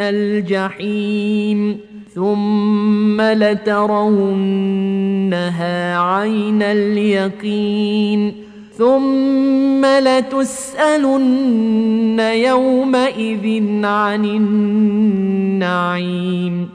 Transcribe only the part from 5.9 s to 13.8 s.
عين اليقين ثم لتسألن يومئذ